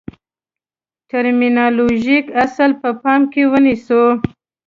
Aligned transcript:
ټرمینالوژیک 1.09 2.25
اصل 2.45 2.69
په 2.81 2.89
پام 3.01 3.21
کې 3.31 3.43
ونیسو. 3.51 4.03